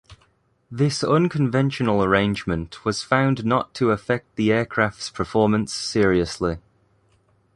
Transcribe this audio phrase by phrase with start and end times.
[0.71, 6.57] This unconventional arrangement was found not to affect the aircraft's performance seriously.